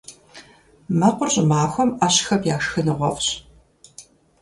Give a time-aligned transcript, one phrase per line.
[0.99, 3.27] Мэкъур щӀымахуэм Ӏэщхэм я шхыныгъуэфӀщ.